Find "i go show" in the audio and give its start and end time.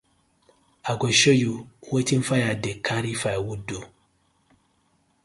0.91-1.35